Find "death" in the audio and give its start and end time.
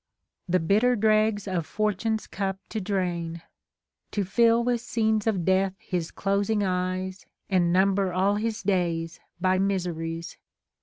5.45-5.75